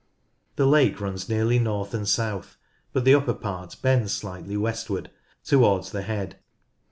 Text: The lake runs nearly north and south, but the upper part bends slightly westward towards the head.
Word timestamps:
The 0.55 0.65
lake 0.65 0.99
runs 0.99 1.29
nearly 1.29 1.59
north 1.59 1.93
and 1.93 2.07
south, 2.09 2.57
but 2.91 3.05
the 3.05 3.13
upper 3.13 3.35
part 3.35 3.75
bends 3.83 4.11
slightly 4.11 4.57
westward 4.57 5.11
towards 5.43 5.91
the 5.91 6.01
head. 6.01 6.39